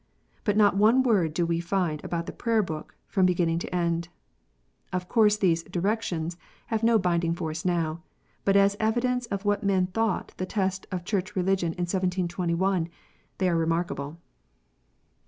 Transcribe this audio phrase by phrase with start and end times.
[0.43, 4.09] But not one word do we find about the Prayer book, from beginning to end.
[4.91, 6.37] Of course these" directions"
[6.73, 8.01] have no binding force now,
[8.43, 12.89] but as evidence of what men thought the test of Church religion in 1721,
[13.37, 14.17] they are remarkable.